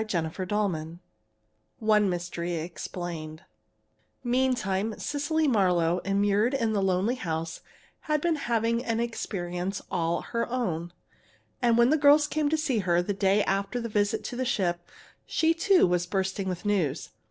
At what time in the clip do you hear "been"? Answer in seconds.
8.19-8.37